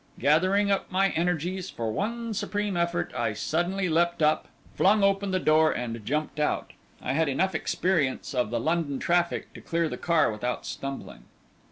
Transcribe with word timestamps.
Gathering 0.17 0.71
up 0.71 0.91
my 0.91 1.09
energies 1.09 1.69
for 1.69 1.91
one 1.91 2.33
supreme 2.33 2.75
effort, 2.75 3.13
I 3.15 3.33
suddenly 3.33 3.87
leapt 3.87 4.23
up, 4.23 4.47
flung 4.73 5.03
open 5.03 5.29
the 5.29 5.37
door, 5.37 5.71
and 5.71 6.03
jumped 6.03 6.39
out. 6.39 6.73
I 7.03 7.13
had 7.13 7.29
enough 7.29 7.53
experience 7.53 8.33
of 8.33 8.49
the 8.49 8.59
London 8.59 8.97
traffic 8.97 9.53
to 9.53 9.61
clear 9.61 9.87
the 9.87 9.97
car 9.97 10.31
without 10.31 10.65
stumbling. 10.65 11.25